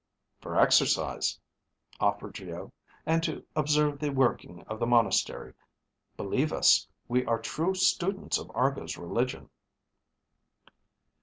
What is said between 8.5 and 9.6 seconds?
Argo's religion."